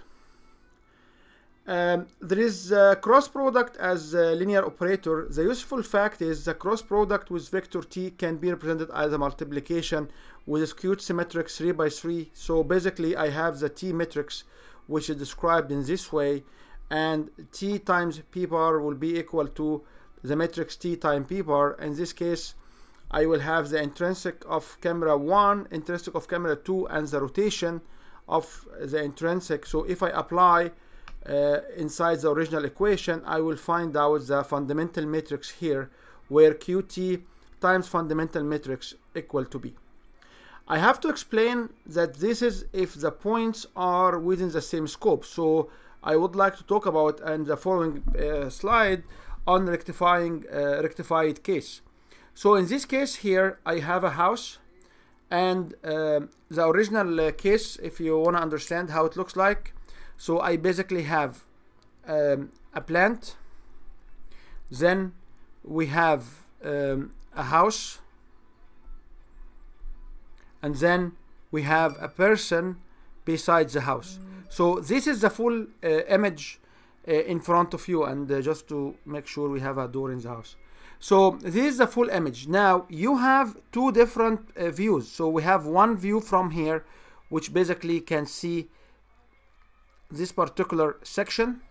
um, 1.67 2.07
there 2.21 2.39
is 2.39 2.73
cross 3.01 3.27
product 3.27 3.75
as 3.75 4.13
a 4.13 4.33
linear 4.35 4.65
operator. 4.65 5.27
The 5.29 5.43
useful 5.43 5.83
fact 5.83 6.21
is 6.21 6.45
the 6.45 6.53
cross 6.53 6.81
product 6.81 7.29
with 7.29 7.49
vector 7.49 7.81
t 7.81 8.11
can 8.11 8.37
be 8.37 8.49
represented 8.49 8.89
as 8.93 9.11
a 9.11 9.17
multiplication 9.17 10.09
with 10.45 10.63
a 10.63 10.67
skewed 10.67 11.01
symmetric 11.01 11.49
3 11.49 11.73
by 11.73 11.89
3. 11.89 12.31
So 12.33 12.63
basically 12.63 13.17
I 13.17 13.29
have 13.31 13.59
the 13.59 13.67
t 13.67 13.91
matrix 13.91 14.45
which 14.87 15.09
is 15.09 15.17
described 15.17 15.69
in 15.69 15.83
this 15.83 16.13
way 16.13 16.45
and 16.89 17.29
t 17.51 17.79
times 17.79 18.21
p 18.31 18.45
bar 18.45 18.79
will 18.79 18.95
be 18.95 19.19
equal 19.19 19.47
to 19.47 19.83
the 20.23 20.37
matrix 20.37 20.77
t 20.77 20.95
times 20.95 21.27
p 21.27 21.41
bar. 21.41 21.73
In 21.81 21.97
this 21.97 22.13
case 22.13 22.55
I 23.11 23.25
will 23.25 23.41
have 23.41 23.67
the 23.67 23.81
intrinsic 23.83 24.41
of 24.47 24.77
camera 24.79 25.17
1, 25.17 25.67
intrinsic 25.71 26.15
of 26.15 26.29
camera 26.29 26.55
2 26.55 26.87
and 26.87 27.05
the 27.09 27.19
rotation 27.19 27.81
of 28.27 28.65
the 28.81 29.01
intrinsic. 29.01 29.65
So 29.65 29.83
if 29.83 30.03
I 30.03 30.09
apply 30.09 30.71
uh, 31.27 31.59
inside 31.75 32.19
the 32.19 32.31
original 32.31 32.65
equation, 32.65 33.21
I 33.25 33.39
will 33.39 33.57
find 33.57 33.95
out 33.95 34.27
the 34.27 34.43
fundamental 34.43 35.05
matrix 35.05 35.49
here 35.49 35.89
where 36.29 36.53
qt 36.53 37.21
times 37.61 37.87
fundamental 37.87 38.43
matrix 38.43 38.93
equal 39.15 39.45
to 39.45 39.59
b. 39.59 39.73
I 40.67 40.77
have 40.79 40.99
to 41.01 41.09
explain 41.09 41.69
that 41.85 42.15
this 42.15 42.41
is 42.41 42.65
if 42.73 42.95
the 42.95 43.11
points 43.11 43.65
are 43.75 44.19
within 44.19 44.51
the 44.51 44.61
same 44.61 44.87
scope. 44.87 45.23
So 45.23 45.69
I 46.03 46.17
would 46.17 46.35
like 46.35 46.57
to 46.57 46.63
talk 46.63 46.85
about 46.85 47.21
in 47.21 47.45
the 47.45 47.55
following 47.55 48.03
uh, 48.15 48.49
slide 48.49 49.03
on 49.45 49.65
rectifying 49.65 50.43
uh, 50.53 50.81
rectified 50.83 51.41
case. 51.43 51.81
So 52.33 52.55
in 52.55 52.67
this 52.67 52.85
case 52.85 53.15
here, 53.15 53.59
I 53.65 53.79
have 53.79 54.03
a 54.03 54.11
house 54.11 54.57
and 55.29 55.73
uh, 55.83 56.21
the 56.49 56.65
original 56.65 57.19
uh, 57.19 57.31
case, 57.31 57.77
if 57.77 57.99
you 57.99 58.17
want 58.17 58.37
to 58.37 58.41
understand 58.41 58.89
how 58.89 59.05
it 59.05 59.15
looks 59.15 59.35
like, 59.35 59.73
so 60.17 60.39
I 60.39 60.57
basically 60.57 61.03
have 61.03 61.45
um, 62.07 62.51
a 62.73 62.81
plant, 62.81 63.35
then 64.71 65.13
we 65.63 65.87
have 65.87 66.23
um, 66.63 67.11
a 67.35 67.43
house, 67.43 67.99
and 70.61 70.75
then 70.75 71.13
we 71.51 71.63
have 71.63 71.95
a 72.01 72.07
person 72.07 72.77
beside 73.25 73.69
the 73.69 73.81
house. 73.81 74.19
So 74.49 74.79
this 74.79 75.07
is 75.07 75.21
the 75.21 75.29
full 75.29 75.67
uh, 75.83 75.87
image 76.07 76.59
uh, 77.07 77.11
in 77.11 77.39
front 77.39 77.73
of 77.73 77.87
you, 77.87 78.03
and 78.03 78.31
uh, 78.31 78.41
just 78.41 78.67
to 78.69 78.95
make 79.05 79.27
sure 79.27 79.49
we 79.49 79.59
have 79.59 79.77
a 79.77 79.87
door 79.87 80.11
in 80.11 80.19
the 80.21 80.29
house. 80.29 80.55
So 80.99 81.37
this 81.41 81.55
is 81.55 81.77
the 81.77 81.87
full 81.87 82.09
image. 82.09 82.47
Now 82.47 82.85
you 82.89 83.17
have 83.17 83.57
two 83.71 83.91
different 83.91 84.49
uh, 84.57 84.71
views. 84.71 85.07
So 85.07 85.29
we 85.29 85.43
have 85.43 85.65
one 85.65 85.97
view 85.97 86.19
from 86.19 86.51
here, 86.51 86.85
which 87.29 87.53
basically 87.53 87.99
can 88.01 88.25
see 88.25 88.69
this 90.09 90.31
particular 90.31 90.97
section 91.03 91.61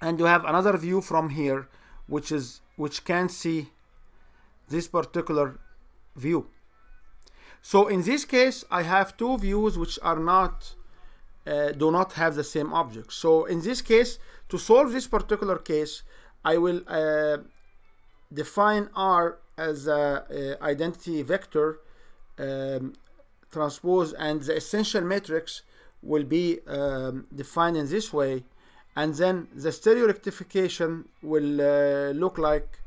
and 0.00 0.18
you 0.18 0.24
have 0.24 0.44
another 0.44 0.76
view 0.76 1.00
from 1.00 1.30
here 1.30 1.68
which 2.06 2.32
is 2.32 2.60
which 2.76 3.04
can 3.04 3.28
see 3.28 3.68
this 4.68 4.88
particular 4.88 5.58
view 6.16 6.46
so 7.60 7.88
in 7.88 8.02
this 8.02 8.24
case 8.24 8.64
I 8.70 8.82
have 8.82 9.16
two 9.16 9.36
views 9.38 9.76
which 9.76 9.98
are 10.02 10.18
not 10.18 10.74
uh, 11.46 11.72
do 11.72 11.90
not 11.90 12.12
have 12.14 12.34
the 12.34 12.44
same 12.44 12.72
object 12.72 13.12
so 13.12 13.44
in 13.44 13.62
this 13.62 13.82
case 13.82 14.18
to 14.48 14.58
solve 14.58 14.92
this 14.92 15.06
particular 15.06 15.58
case 15.58 16.02
I 16.44 16.56
will 16.56 16.82
uh, 16.86 17.38
define 18.32 18.88
R 18.94 19.38
as 19.58 19.86
a, 19.86 20.24
a 20.30 20.62
identity 20.64 21.22
vector 21.22 21.80
um, 22.38 22.94
transpose 23.50 24.12
and 24.14 24.40
the 24.42 24.56
essential 24.56 25.02
matrix 25.02 25.62
will 26.02 26.24
be 26.24 26.60
um, 26.66 27.26
defined 27.34 27.76
in 27.76 27.88
this 27.88 28.12
way. 28.12 28.44
And 28.96 29.14
then 29.14 29.48
the 29.54 29.70
stereo 29.70 30.06
rectification 30.06 31.08
will 31.22 31.60
uh, 31.60 32.12
look 32.12 32.38
like 32.38 32.80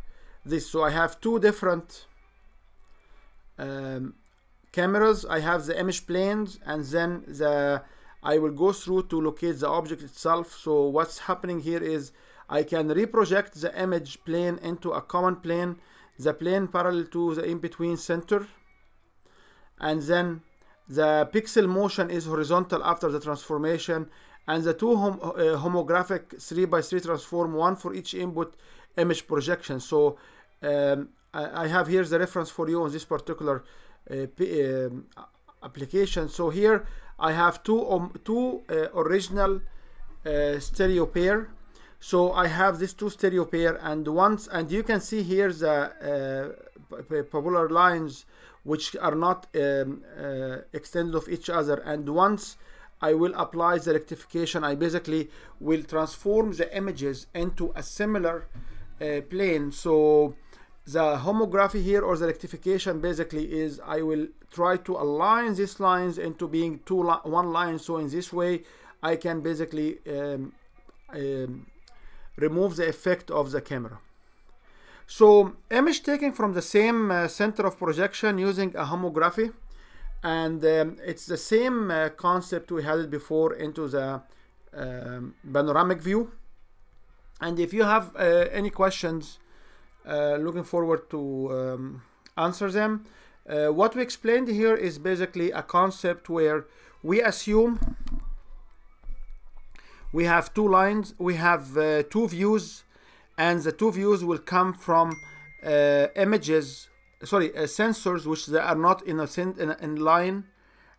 this. 0.46 0.70
So 0.70 0.84
I 0.84 0.90
have 0.90 1.22
two 1.22 1.40
different 1.40 2.06
um, 3.58 4.16
cameras. 4.72 5.26
I 5.26 5.40
have 5.40 5.66
the 5.66 5.80
image 5.80 6.08
planes 6.08 6.60
and 6.66 6.84
then 6.86 7.24
the 7.28 7.84
I 8.26 8.38
will 8.38 8.52
go 8.52 8.72
through 8.72 9.04
to 9.04 9.20
locate 9.20 9.60
the 9.60 9.68
object 9.68 10.02
itself. 10.02 10.54
So 10.54 10.88
what's 10.88 11.20
happening 11.20 11.60
here 11.60 11.84
is 11.84 12.14
I 12.58 12.62
can 12.72 12.86
reproject 13.02 13.52
the 13.64 13.72
image 13.86 14.24
plane 14.28 14.60
into 14.62 14.92
a 14.92 15.02
common 15.02 15.38
plane 15.38 15.72
the 16.20 16.34
plane 16.34 16.68
parallel 16.68 17.06
to 17.16 17.34
the 17.34 17.44
in-between 17.52 17.98
center. 17.98 18.48
And 19.80 20.00
then 20.04 20.42
the 20.88 21.28
pixel 21.34 21.68
motion 21.68 22.12
is 22.12 22.26
horizontal 22.26 22.84
after 22.84 23.10
the 23.10 23.20
transformation. 23.20 24.00
And 24.48 24.64
the 24.64 24.76
two 24.82 24.96
hom 24.96 25.20
uh, 25.24 25.58
homographic 25.66 26.24
3 26.40 26.66
by 26.66 26.82
3 26.82 27.00
transform 27.00 27.54
one 27.54 27.76
for 27.76 27.96
each 27.96 28.14
input 28.14 28.56
image 28.98 29.26
projection. 29.28 29.80
So 29.80 30.18
um, 30.62 31.10
I, 31.34 31.64
I, 31.64 31.68
have 31.76 31.88
here 31.88 32.04
the 32.04 32.20
reference 32.20 32.52
for 32.52 32.70
you 32.70 32.84
on 32.84 32.92
this 32.92 33.06
particular 33.06 33.64
uh, 34.12 34.28
um, 34.40 35.08
application. 35.64 36.30
So 36.30 36.52
here 36.52 36.86
I 37.18 37.32
have 37.32 37.64
two 37.64 37.82
um, 37.90 38.14
two 38.24 38.62
uh, 38.70 39.02
original 39.04 39.62
uh, 40.26 40.60
stereo 40.60 41.06
pair 41.08 41.50
so 42.10 42.34
I 42.34 42.48
have 42.48 42.80
these 42.80 42.94
two 42.94 43.10
stereo 43.10 43.46
pair 43.46 43.80
and 43.82 44.06
once 44.06 44.50
and 44.52 44.70
you 44.70 44.84
can 44.84 45.00
see 45.00 45.24
here 45.24 45.54
the 45.54 45.74
uh, 46.92 47.24
polar 47.32 47.70
lines 47.70 48.26
which 48.64 48.98
are 48.98 49.16
not 49.16 49.48
um, 49.56 50.04
uh, 50.20 50.58
extended 50.74 51.16
of 51.16 51.30
each 51.30 51.50
other. 51.50 51.76
And 51.76 52.10
once 52.10 52.58
I 53.02 53.14
will 53.14 53.34
apply 53.36 53.78
the 53.78 53.94
rectification 53.94 54.66
I 54.66 54.76
basically 54.76 55.30
will 55.62 55.82
transform 55.84 56.52
the 56.52 56.68
images 56.76 57.28
into 57.34 57.72
a 57.74 57.82
similar 57.82 58.48
uh, 59.00 59.22
plane. 59.30 59.72
So 59.72 60.36
the 60.86 61.16
homography 61.16 61.82
here 61.82 62.02
or 62.02 62.18
the 62.18 62.28
rectification 62.28 63.00
basically 63.00 63.46
is 63.50 63.80
I 63.80 64.02
will 64.02 64.28
try 64.52 64.76
to 64.76 64.98
align 64.98 65.56
these 65.56 65.80
lines 65.80 66.18
into 66.18 66.50
being 66.50 66.82
two 66.86 67.02
li 67.02 67.16
one 67.24 67.54
line. 67.54 67.80
So 67.80 67.98
in 68.00 68.10
this 68.10 68.34
way 68.34 68.64
I 69.02 69.16
can 69.16 69.40
basically 69.40 70.00
um, 70.06 70.52
um, 71.14 71.68
remove 72.38 72.76
the 72.76 72.88
effect 72.88 73.30
of 73.32 73.52
the 73.52 73.62
camera. 73.62 74.00
So 75.06 75.54
image 75.70 76.04
taken 76.04 76.32
from 76.32 76.54
the 76.54 76.62
same 76.62 77.12
uh, 77.12 77.28
center 77.28 77.66
of 77.66 77.78
projection 77.78 78.38
using 78.38 78.70
a 78.76 78.86
homography 78.86 79.54
and 80.24 80.64
um, 80.64 80.98
it's 81.06 81.26
the 81.26 81.38
same 81.38 81.92
uh, 81.92 82.10
concept 82.10 82.72
we 82.72 82.84
had 82.84 83.00
it 83.00 83.10
before 83.10 83.54
into 83.54 83.88
the 83.88 84.22
um, 84.76 85.36
panoramic 85.52 86.02
view. 86.02 86.32
And 87.42 87.60
if 87.60 87.74
you 87.74 87.84
have 87.84 88.16
uh, 88.16 88.48
any 88.52 88.70
questions 88.70 89.40
uh, 90.06 90.36
looking 90.36 90.64
forward 90.64 91.10
to 91.10 91.50
um, 91.52 92.02
answer 92.38 92.70
them. 92.70 93.06
Uh, 93.48 93.68
what 93.68 93.96
we 93.96 94.02
explained 94.02 94.48
here 94.50 94.76
is 94.76 94.98
basically 94.98 95.52
a 95.52 95.64
concept 95.64 96.30
where 96.30 96.66
we 97.02 97.22
assume 97.22 97.96
we 100.14 100.26
have 100.26 100.54
two 100.54 100.68
lines. 100.68 101.16
We 101.18 101.36
have 101.36 101.76
uh, 101.76 102.04
two 102.04 102.28
views 102.30 102.84
and 103.38 103.62
the 103.62 103.72
two 103.72 103.92
views 103.92 104.24
will 104.24 104.38
come 104.38 104.74
from 104.74 105.20
uh, 105.66 106.08
images 106.16 106.88
sorry 107.24 107.56
uh, 107.56 107.62
sensors 107.62 108.26
which 108.26 108.46
they 108.46 108.60
are 108.60 108.76
not 108.76 109.02
in 109.08 109.20
a 109.20 109.28
in, 109.38 109.76
in 109.82 109.96
line. 109.98 110.46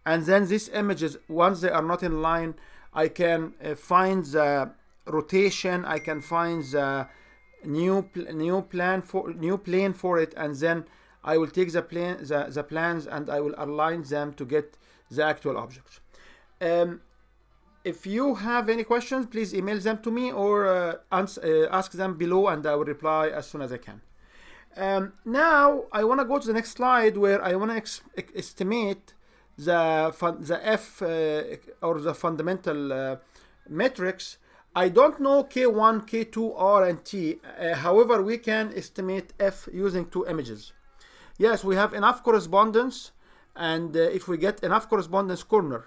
And 0.05 0.27
then 0.27 0.49
these 0.49 0.69
images 0.69 1.17
once 1.29 1.61
they 1.61 1.71
are 1.71 1.83
not 1.83 2.03
in 2.03 2.21
line 2.21 2.55
i 2.93 3.09
can 3.09 3.55
uh, 3.65 3.75
find 3.75 4.25
the 4.25 4.71
rotation. 5.07 5.85
I 5.85 5.99
can 5.99 6.21
find 6.21 6.65
the 6.65 7.09
new 7.65 8.09
new 8.33 8.63
plan 8.63 9.03
for 9.03 9.33
new 9.33 9.57
plane 9.59 9.93
for 9.93 10.19
it. 10.19 10.35
And 10.37 10.57
then 10.57 10.85
i 11.23 11.39
will 11.39 11.53
take 11.59 11.73
the 11.73 11.83
plane 11.83 12.17
the, 12.21 12.47
the 12.51 12.63
plans 12.63 13.07
and 13.07 13.31
i 13.31 13.41
will 13.41 13.55
align 13.57 14.03
them 14.03 14.35
to 14.35 14.45
get 14.45 14.77
the 15.11 15.25
actual 15.25 15.57
objects 15.57 16.01
um, 16.61 17.01
if 17.85 18.07
you 18.07 18.35
have 18.37 18.69
any 18.69 18.85
questions 18.85 19.27
please 19.27 19.55
email 19.55 19.79
them 19.79 19.99
to 19.99 20.11
me 20.11 20.33
or 20.33 20.67
uh, 20.67 20.95
ans- 21.13 21.39
uh, 21.39 21.69
ask 21.71 21.93
them 21.93 22.15
below 22.15 22.49
and 22.49 22.67
i 22.67 22.75
will 22.75 22.85
reply 22.85 23.29
as 23.29 23.47
soon 23.47 23.63
as 23.63 23.73
i 23.73 23.77
can 23.77 24.01
um, 24.77 25.13
now 25.25 25.85
I 25.93 26.05
want 26.05 26.21
to 26.21 26.25
go 26.25 26.39
to 26.39 26.47
the 26.47 26.53
next 26.53 26.73
slide 26.73 27.17
where 27.17 27.43
I 27.45 27.55
want 27.55 27.71
to 27.71 27.77
ex- 27.77 28.03
estimate 28.35 29.15
the 29.57 30.13
fun- 30.15 30.43
the 30.43 30.59
f 30.67 31.01
uh, 31.01 31.43
or 31.81 32.01
the 32.01 32.15
fundamental 32.15 32.93
uh, 32.93 33.17
metrics. 33.69 34.39
I 34.75 34.89
don't 34.89 35.21
know 35.21 35.45
k1, 35.45 36.09
k2, 36.09 36.55
r, 36.57 36.85
and 36.85 37.05
t. 37.05 37.39
Uh, 37.59 37.75
however, 37.77 38.21
we 38.21 38.39
can 38.39 38.73
estimate 38.75 39.33
f 39.39 39.69
using 39.73 40.07
two 40.07 40.27
images. 40.27 40.73
Yes, 41.39 41.63
we 41.63 41.77
have 41.77 41.95
enough 41.95 42.25
correspondence, 42.25 43.13
and 43.55 43.97
uh, 43.97 44.01
if 44.01 44.27
we 44.27 44.37
get 44.37 44.65
enough 44.65 44.89
correspondence 44.89 45.45
corner. 45.45 45.85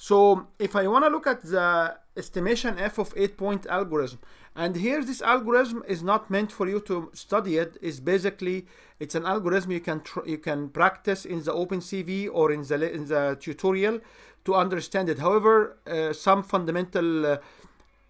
So 0.00 0.46
if 0.58 0.76
I 0.76 0.86
want 0.86 1.04
to 1.04 1.10
look 1.10 1.26
at 1.26 1.42
the 1.42 1.94
estimation 2.16 2.78
f 2.78 2.96
of 2.96 3.12
8 3.14 3.36
point 3.36 3.66
algorithm, 3.66 4.18
and 4.56 4.74
here 4.74 5.04
this 5.04 5.20
algorithm 5.20 5.84
is 5.86 6.02
not 6.02 6.30
meant 6.30 6.50
for 6.50 6.66
you 6.66 6.80
to 6.90 7.10
study 7.12 7.58
it. 7.58 7.76
It's 7.82 8.00
basically 8.00 8.66
it's 8.98 9.14
an 9.14 9.26
algorithm 9.26 9.72
you 9.72 9.80
can 9.80 10.00
you 10.24 10.38
can 10.38 10.70
practice 10.70 11.26
in 11.26 11.44
the 11.44 11.52
OpenCV 11.52 12.30
or 12.32 12.50
in 12.50 12.62
the 12.62 12.90
in 12.90 13.08
the 13.08 13.36
tutorial 13.38 14.00
to 14.46 14.54
understand 14.54 15.10
it. 15.10 15.18
However, 15.18 15.76
uh, 15.86 16.14
some 16.14 16.42
fundamental 16.44 17.26
uh, 17.26 17.36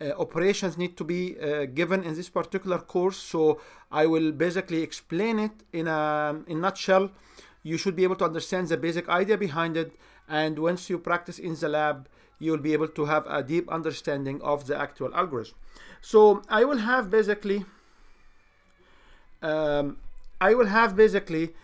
uh, 0.00 0.12
operations 0.16 0.78
need 0.78 0.96
to 0.96 1.02
be 1.02 1.22
uh, 1.40 1.64
given 1.64 2.04
in 2.04 2.14
this 2.14 2.28
particular 2.28 2.78
course. 2.78 3.16
So 3.16 3.60
I 3.90 4.06
will 4.06 4.30
basically 4.30 4.82
explain 4.84 5.40
it 5.40 5.56
in 5.72 5.88
a 5.88 6.40
in 6.46 6.60
nutshell. 6.60 7.10
You 7.64 7.76
should 7.76 7.96
be 7.96 8.04
able 8.04 8.18
to 8.22 8.26
understand 8.26 8.68
the 8.68 8.76
basic 8.76 9.08
idea 9.08 9.36
behind 9.36 9.76
it, 9.76 9.90
and 10.30 10.58
once 10.58 10.88
you 10.88 10.98
practice 10.98 11.38
in 11.38 11.54
the 11.56 11.68
lab, 11.68 12.08
you 12.38 12.52
will 12.52 12.58
be 12.58 12.72
able 12.72 12.88
to 12.88 13.04
have 13.04 13.26
a 13.26 13.42
deep 13.42 13.68
understanding 13.70 14.40
of 14.40 14.66
the 14.66 14.76
actual 14.86 15.14
algorithm. 15.14 15.54
So 16.00 16.42
I 16.48 16.64
will 16.64 16.78
have 16.78 17.10
basically, 17.10 17.64
um, 19.42 19.98
I 20.40 20.54
will 20.54 20.66
have 20.66 20.96
basically 20.96 21.54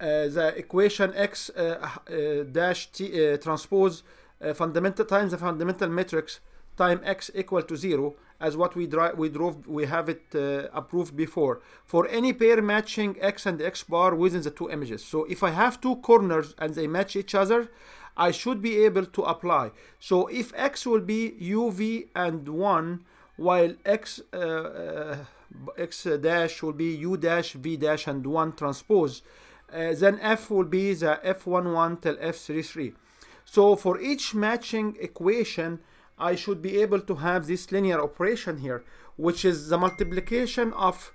uh, 0.00 0.28
the 0.28 0.52
equation 0.56 1.14
x 1.14 1.50
uh, 1.50 1.88
uh, 2.10 2.42
dash 2.52 2.92
t 2.92 2.98
uh, 3.06 3.38
transpose 3.38 4.02
uh, 4.42 4.52
fundamental 4.52 5.06
times 5.06 5.30
the 5.30 5.38
fundamental 5.38 5.88
matrix 5.88 6.40
time 6.76 7.00
x 7.04 7.30
equal 7.34 7.62
to 7.62 7.76
zero 7.76 8.14
as 8.38 8.54
what 8.54 8.76
we 8.76 8.86
dri- 8.86 9.14
we 9.16 9.30
drove 9.30 9.66
we 9.66 9.86
have 9.86 10.10
it 10.10 10.24
uh, 10.34 10.68
approved 10.74 11.16
before 11.16 11.62
for 11.86 12.06
any 12.08 12.34
pair 12.34 12.60
matching 12.60 13.16
x 13.20 13.46
and 13.46 13.62
x 13.62 13.82
bar 13.82 14.14
within 14.14 14.42
the 14.42 14.50
two 14.50 14.68
images. 14.70 15.02
So 15.02 15.24
if 15.24 15.42
I 15.42 15.50
have 15.50 15.80
two 15.80 15.96
corners 15.96 16.54
and 16.58 16.74
they 16.74 16.86
match 16.86 17.16
each 17.16 17.34
other, 17.34 17.70
I 18.16 18.30
should 18.30 18.62
be 18.62 18.84
able 18.84 19.06
to 19.06 19.22
apply. 19.22 19.72
So 20.00 20.26
if 20.28 20.52
x 20.54 20.86
will 20.86 21.00
be 21.00 21.36
uv 21.40 22.08
and 22.14 22.48
1 22.48 23.04
while 23.36 23.74
x 23.84 24.20
uh, 24.32 24.36
uh, 24.36 25.16
x 25.76 26.06
dash 26.20 26.62
will 26.62 26.72
be 26.72 26.94
u 26.96 27.16
dash 27.16 27.52
v 27.52 27.76
dash 27.76 28.06
and 28.06 28.26
1 28.26 28.52
transpose 28.52 29.22
uh, 29.72 29.94
then 29.94 30.18
f 30.20 30.50
will 30.50 30.64
be 30.64 30.94
the 30.94 31.20
f11 31.24 32.00
till 32.00 32.16
f33 32.16 32.94
so 33.44 33.76
for 33.76 34.00
each 34.00 34.34
matching 34.34 34.96
equation 35.00 35.80
i 36.18 36.34
should 36.34 36.62
be 36.62 36.80
able 36.80 37.00
to 37.00 37.16
have 37.16 37.46
this 37.46 37.70
linear 37.70 38.00
operation 38.00 38.58
here 38.58 38.84
which 39.16 39.44
is 39.44 39.68
the 39.68 39.78
multiplication 39.78 40.72
of 40.72 41.12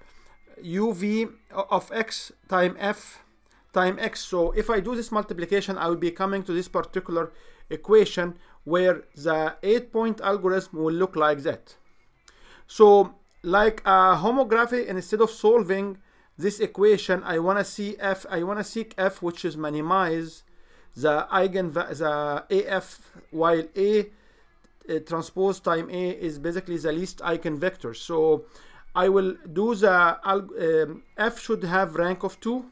uv 0.64 1.32
of 1.52 1.92
x 1.92 2.32
time 2.48 2.76
f 2.80 3.24
time 3.74 3.98
x 4.00 4.20
so 4.22 4.52
if 4.52 4.70
i 4.70 4.80
do 4.80 4.96
this 4.96 5.12
multiplication 5.12 5.78
i 5.78 5.88
will 5.88 5.96
be 6.08 6.12
coming 6.12 6.44
to 6.44 6.54
this 6.54 6.68
particular 6.68 7.32
equation 7.70 8.36
where 8.64 9.04
the 9.16 9.56
8 9.64 9.92
point 9.92 10.22
algorithm 10.22 10.84
will 10.84 10.94
look 10.94 11.16
like 11.16 11.40
that 11.44 11.76
so 12.68 13.16
like 13.44 13.82
a 13.82 14.16
homography, 14.16 14.86
instead 14.86 15.22
of 15.22 15.32
solving 15.32 15.98
this 16.38 16.60
equation, 16.60 17.24
I 17.24 17.40
want 17.40 17.60
to 17.60 17.66
see 17.66 17.96
f. 18.00 18.26
I 18.30 18.44
want 18.44 18.60
to 18.60 18.64
seek 18.64 18.94
f, 18.98 19.22
which 19.22 19.46
is 19.46 19.58
minimize 19.58 20.44
the 20.96 21.28
eigen 21.32 21.74
the 21.74 22.46
af, 22.70 23.00
while 23.32 23.64
a 23.76 24.00
uh, 24.90 25.00
transpose 25.06 25.60
time 25.60 25.90
a 25.90 26.10
is 26.12 26.40
basically 26.40 26.78
the 26.78 26.92
least 26.92 27.20
eigenvector. 27.20 27.96
So 27.96 28.46
I 28.96 29.10
will 29.10 29.36
do 29.54 29.76
the 29.76 30.18
um, 30.26 31.04
f 31.18 31.40
should 31.40 31.64
have 31.64 31.96
rank 31.96 32.24
of 32.24 32.40
two, 32.40 32.66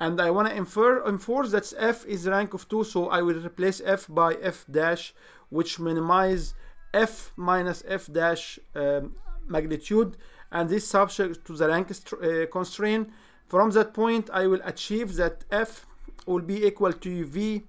and 0.00 0.20
I 0.20 0.30
want 0.30 0.48
to 0.48 0.54
infer 0.54 1.06
enforce 1.06 1.50
that 1.52 1.72
f 1.78 2.04
is 2.06 2.26
rank 2.26 2.54
of 2.54 2.68
two. 2.68 2.84
So 2.84 3.08
I 3.08 3.22
will 3.22 3.40
replace 3.40 3.80
f 3.84 4.06
by 4.08 4.34
f 4.34 4.64
dash, 4.70 5.14
which 5.50 5.78
minimize 5.78 6.54
f 6.92 7.32
minus 7.36 7.82
f 7.86 8.06
dash 8.12 8.58
um, 8.74 9.14
magnitude 9.46 10.16
and 10.52 10.68
this 10.68 10.86
subject 10.86 11.44
to 11.46 11.56
the 11.56 11.68
rank 11.68 11.90
uh, 11.90 12.46
constraint 12.50 13.10
from 13.46 13.70
that 13.70 13.92
point 13.92 14.30
i 14.32 14.46
will 14.46 14.60
achieve 14.64 15.16
that 15.16 15.44
f 15.50 15.86
will 16.26 16.40
be 16.40 16.64
equal 16.64 16.92
to 16.92 17.24
v 17.26 17.62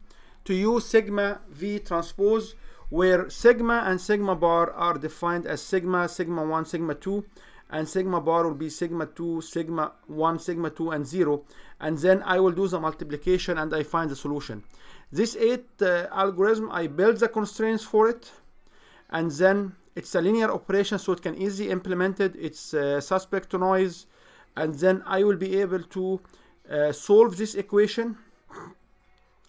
to 0.46 0.54
u 0.54 0.80
sigma 0.80 1.42
v 1.50 1.80
transpose 1.80 2.56
where 2.90 3.30
sigma 3.30 3.84
and 3.88 4.00
sigma 4.00 4.36
bar 4.36 4.72
are 4.72 4.98
defined 4.98 5.46
as 5.48 5.62
sigma 5.62 6.08
sigma 6.08 6.44
1 6.46 6.66
sigma 6.66 6.94
2 6.94 7.26
and 7.72 7.90
sigma 7.90 8.22
bar 8.22 8.44
will 8.48 8.54
be 8.54 8.70
sigma 8.70 9.06
2 9.08 9.42
sigma 9.42 9.92
1 10.08 10.40
sigma 10.40 10.70
2 10.70 10.92
and 10.92 11.08
0 11.08 11.44
and 11.80 11.98
then 11.98 12.22
i 12.24 12.40
will 12.40 12.52
do 12.52 12.68
the 12.68 12.80
multiplication 12.80 13.58
and 13.58 13.74
i 13.74 13.84
find 13.84 14.10
the 14.10 14.16
solution. 14.16 14.64
This 15.12 15.36
8 15.36 15.66
uh, 15.82 16.08
algorithm 16.12 16.72
i 16.72 16.88
build 16.88 17.18
the 17.18 17.28
constraints 17.28 17.84
for 17.84 18.10
it 18.10 18.32
and 19.10 19.32
then 19.32 19.76
it's 19.96 20.16
a 20.16 20.22
linear 20.22 20.52
operation 20.52 21.00
so 21.00 21.14
it 21.14 21.22
can 21.22 21.36
easily 21.36 21.70
implement 21.70 22.20
it 22.20 22.36
it's 22.36 22.74
uh, 22.74 23.00
suspect 23.00 23.50
to 23.52 23.58
noise 23.58 24.08
and 24.56 24.76
then 24.76 25.04
i 25.06 25.24
will 25.24 25.38
be 25.38 25.60
able 25.62 25.84
to 25.84 26.20
uh, 26.72 26.92
solve 26.92 27.38
this 27.38 27.56
equation 27.56 28.18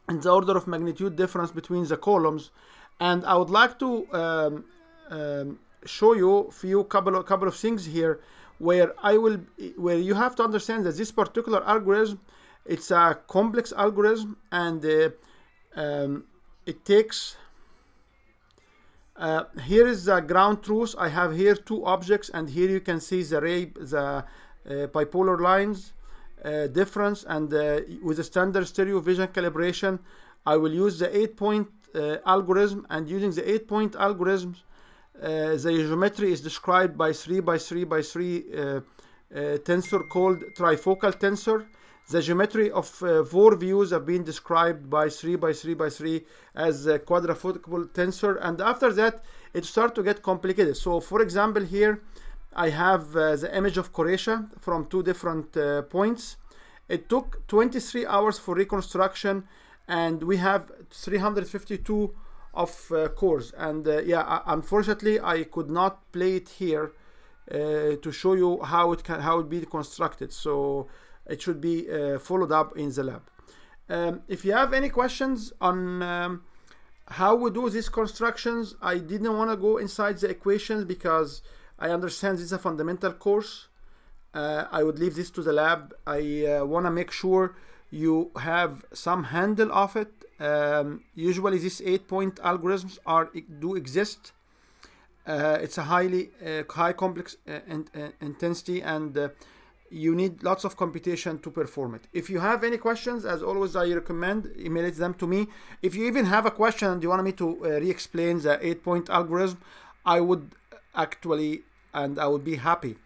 in 0.08 0.20
the 0.20 0.30
order 0.30 0.56
of 0.56 0.66
magnitude 0.66 1.16
difference 1.16 1.50
between 1.50 1.84
the 1.84 1.96
columns. 1.96 2.50
And 3.00 3.24
i 3.24 3.34
would 3.36 3.50
like 3.50 3.78
to 3.78 3.90
um, 4.12 4.64
um, 5.10 5.58
show 5.84 6.14
you 6.14 6.38
a 6.38 6.50
few 6.50 6.84
couple 6.84 7.16
of 7.16 7.26
couple 7.26 7.48
of 7.48 7.56
things 7.56 7.84
here 7.84 8.20
where 8.58 8.92
i 9.02 9.16
will 9.16 9.38
where 9.76 9.98
you 9.98 10.14
have 10.14 10.34
to 10.34 10.42
understand 10.42 10.84
that 10.84 10.96
this 10.96 11.12
particular 11.12 11.62
algorithm 11.66 12.20
it's 12.64 12.90
a 12.90 13.18
complex 13.28 13.72
algorithm 13.76 14.36
and 14.52 14.84
uh, 14.84 15.10
um, 15.76 16.24
it 16.66 16.84
takes 16.84 17.36
uh, 19.18 19.44
here 19.64 19.86
is 19.86 20.04
the 20.04 20.20
ground 20.20 20.62
truth. 20.62 20.94
I 20.98 21.08
have 21.08 21.34
here 21.34 21.54
two 21.54 21.84
objects, 21.86 22.28
and 22.34 22.48
here 22.50 22.68
you 22.68 22.80
can 22.80 23.00
see 23.00 23.22
the 23.22 23.40
ray, 23.40 23.64
the 23.64 23.98
uh, 23.98 24.24
epipolar 24.68 25.40
lines 25.40 25.94
uh, 26.44 26.66
difference. 26.66 27.24
And 27.26 27.52
uh, 27.52 27.80
with 28.02 28.18
the 28.18 28.24
standard 28.24 28.66
stereo 28.66 29.00
vision 29.00 29.28
calibration, 29.28 30.00
I 30.44 30.56
will 30.56 30.72
use 30.72 30.98
the 30.98 31.16
eight-point 31.16 31.68
uh, 31.94 32.18
algorithm. 32.26 32.86
And 32.90 33.08
using 33.08 33.30
the 33.30 33.50
eight-point 33.50 33.92
algorithms, 33.94 34.56
the 35.20 35.84
geometry 35.88 36.32
is 36.32 36.40
described 36.40 36.96
by 36.96 37.12
three 37.12 37.40
by 37.40 37.58
three 37.58 37.84
by 37.84 38.02
three 38.02 38.44
tensor 39.32 40.08
called 40.08 40.42
trifocal 40.54 41.12
tensor. 41.12 41.66
The 42.08 42.22
geometry 42.22 42.70
of 42.70 43.02
uh, 43.02 43.24
four 43.24 43.56
views 43.56 43.90
have 43.90 44.06
been 44.06 44.22
described 44.22 44.88
by 44.88 45.08
3 45.08 45.34
by 45.36 45.52
3 45.52 45.74
by 45.74 45.90
3 45.90 46.24
as 46.54 46.86
a 46.86 47.00
quadrifocal 47.00 47.88
tensor 47.88 48.38
and 48.40 48.60
after 48.60 48.92
that 48.92 49.24
it 49.52 49.64
starts 49.64 49.94
to 49.96 50.04
get 50.04 50.22
complicated. 50.22 50.76
So 50.76 51.00
for 51.00 51.20
example 51.20 51.64
here 51.64 52.02
i 52.54 52.68
have 52.68 53.16
uh, 53.16 53.34
the 53.34 53.50
image 53.56 53.76
of 53.76 53.92
croatia 53.92 54.48
from 54.60 54.86
two 54.86 55.02
different 55.02 55.56
uh, 55.56 55.82
points. 55.82 56.36
It 56.88 57.08
took 57.08 57.44
23 57.48 58.06
hours 58.06 58.38
for 58.38 58.54
reconstruction 58.54 59.48
and 59.88 60.22
we 60.22 60.36
have 60.36 60.70
352 60.90 62.14
of 62.56 62.90
uh, 62.92 63.08
and 63.58 63.86
uh, 63.86 64.00
yeah 64.02 64.40
unfortunately 64.46 65.20
i 65.20 65.44
could 65.44 65.70
not 65.70 66.10
play 66.12 66.36
it 66.36 66.48
here 66.48 66.92
uh, 67.50 67.96
to 68.02 68.10
show 68.10 68.34
you 68.34 68.60
how 68.62 68.92
it 68.92 69.04
can 69.04 69.20
how 69.20 69.38
it 69.38 69.48
be 69.48 69.60
constructed 69.64 70.32
so 70.32 70.88
it 71.28 71.42
should 71.42 71.60
be 71.60 71.90
uh, 71.90 72.18
followed 72.18 72.52
up 72.52 72.76
in 72.76 72.90
the 72.92 73.02
lab. 73.02 73.22
Um, 73.88 74.22
if 74.28 74.44
you 74.44 74.52
have 74.52 74.72
any 74.72 74.88
questions 74.88 75.52
on 75.60 76.02
um, 76.02 76.42
how 77.08 77.34
we 77.36 77.50
do 77.50 77.68
these 77.70 77.88
constructions, 77.88 78.74
I 78.82 78.98
didn't 78.98 79.36
want 79.36 79.50
to 79.50 79.56
go 79.56 79.78
inside 79.78 80.18
the 80.18 80.30
equations 80.30 80.84
because 80.84 81.42
I 81.78 81.90
understand 81.90 82.38
this 82.38 82.46
is 82.46 82.52
a 82.52 82.58
fundamental 82.58 83.12
course. 83.12 83.68
uh, 84.34 84.66
I 84.70 84.82
would 84.82 84.98
leave 84.98 85.14
this 85.14 85.30
to 85.30 85.42
the 85.42 85.52
lab. 85.52 85.94
I 86.06 86.46
uh, 86.46 86.64
want 86.64 86.84
to 86.86 86.90
make 86.90 87.10
sure 87.10 87.56
you 87.90 88.32
have 88.38 88.84
some 88.92 89.24
handle 89.24 89.72
of 89.72 89.96
it. 89.96 90.12
Um, 90.38 91.04
usually, 91.14 91.58
these 91.58 91.80
eight-point 91.80 92.36
algorithms 92.36 92.98
are 93.06 93.30
do 93.60 93.74
exist. 93.74 94.32
Uh, 95.26 95.58
it's 95.60 95.78
a 95.78 95.82
highly 95.82 96.30
uh, 96.44 96.62
high 96.70 96.92
complex 96.92 97.36
uh, 97.48 97.58
in, 97.66 97.88
uh, 97.94 98.10
intensity 98.20 98.80
and 98.80 99.18
uh, 99.18 99.28
you 99.90 100.14
need 100.14 100.42
lots 100.42 100.64
of 100.64 100.76
computation 100.76 101.38
to 101.40 101.50
perform 101.50 101.94
it. 101.94 102.06
If 102.12 102.30
you 102.30 102.38
have 102.38 102.62
any 102.62 102.76
questions, 102.76 103.24
as 103.24 103.42
always, 103.42 103.74
I 103.74 103.92
recommend 103.92 104.52
email 104.58 104.90
them 104.90 105.14
to 105.14 105.26
me. 105.26 105.48
If 105.82 105.94
you 105.94 106.06
even 106.06 106.26
have 106.26 106.46
a 106.46 106.50
question 106.50 106.90
and 106.90 107.02
you 107.02 107.08
want 107.08 107.24
me 107.24 107.32
to 107.32 107.48
uh, 107.48 107.68
re-explain 107.80 108.40
the 108.40 108.64
eight-point 108.64 109.10
algorithm, 109.10 109.58
I 110.04 110.20
would 110.20 110.52
actually 110.94 111.62
and 111.92 112.18
I 112.18 112.26
would 112.26 112.44
be 112.44 112.56
happy 112.56 112.96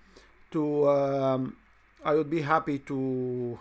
to 0.51 0.89
um, 0.89 1.57
I 2.05 2.15
would 2.15 2.31
be 2.31 2.43
happy 2.43 2.79
to 2.81 3.59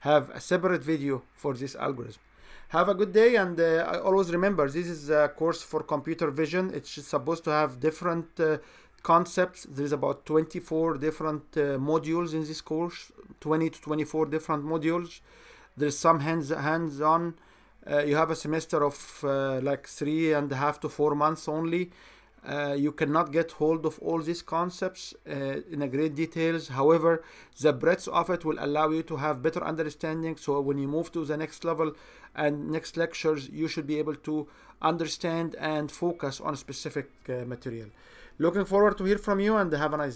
have 0.00 0.30
a 0.30 0.40
separate 0.40 0.82
video 0.82 1.22
for 1.34 1.54
this 1.54 1.74
algorithm. 1.76 2.20
Have 2.68 2.88
a 2.88 2.94
good 2.94 3.12
day, 3.12 3.36
and 3.36 3.58
uh, 3.60 3.88
I 3.88 4.00
always 4.00 4.32
remember 4.32 4.68
this 4.68 4.88
is 4.88 5.10
a 5.10 5.28
course 5.28 5.62
for 5.62 5.82
computer 5.82 6.30
vision. 6.30 6.72
It's 6.74 6.90
supposed 6.90 7.44
to 7.44 7.50
have 7.50 7.78
different 7.78 8.28
uh, 8.40 8.58
concepts. 9.04 9.66
There's 9.70 9.92
about 9.92 10.26
24 10.26 10.98
different 10.98 11.44
uh, 11.56 11.78
modules 11.78 12.34
in 12.34 12.40
this 12.40 12.60
course, 12.60 13.12
20 13.40 13.70
to 13.70 13.80
24 13.80 14.26
different 14.26 14.64
modules. 14.64 15.20
There's 15.76 15.96
some 15.96 16.20
hands 16.20 16.48
hands-on. 16.50 17.34
Uh, 17.88 18.02
you 18.02 18.16
have 18.16 18.30
a 18.30 18.36
semester 18.36 18.82
of 18.82 19.20
uh, 19.22 19.60
like 19.60 19.86
three 19.86 20.32
and 20.32 20.50
a 20.50 20.56
half 20.56 20.80
to 20.80 20.88
four 20.88 21.14
months 21.14 21.48
only. 21.48 21.90
Uh, 22.46 22.74
you 22.76 22.92
cannot 22.92 23.32
get 23.32 23.52
hold 23.52 23.86
of 23.86 23.98
all 24.00 24.20
these 24.20 24.42
concepts 24.42 25.14
in 25.24 25.80
a 25.80 25.88
great 25.88 26.14
details. 26.14 26.68
However, 26.68 27.22
the 27.58 27.72
breadth 27.72 28.06
of 28.08 28.28
it 28.28 28.44
will 28.44 28.58
allow 28.58 28.90
you 28.90 29.02
to 29.04 29.16
have 29.16 29.42
better 29.42 29.64
understanding. 29.64 30.36
So 30.36 30.60
when 30.60 30.78
you 30.78 30.86
move 30.86 31.10
to 31.12 31.24
the 31.24 31.38
next 31.38 31.64
level 31.64 31.92
and 32.34 32.70
next 32.70 32.96
lectures, 32.96 33.48
you 33.48 33.68
should 33.68 33.86
be 33.86 33.98
able 33.98 34.14
to 34.16 34.48
understand 34.82 35.54
and 35.58 35.90
focus 35.90 36.40
on 36.40 36.56
specific 36.56 37.10
uh, 37.28 37.44
material. 37.46 37.88
Looking 38.38 38.64
forward 38.64 38.98
to 38.98 39.04
hear 39.04 39.18
from 39.18 39.40
you 39.40 39.56
and 39.56 39.72
have 39.72 39.94
a 39.94 39.96
nice. 39.96 40.12